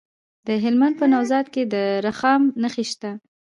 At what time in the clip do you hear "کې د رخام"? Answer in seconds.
1.53-2.41